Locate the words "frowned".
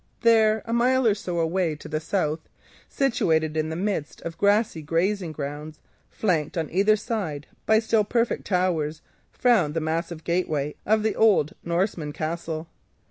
9.31-9.75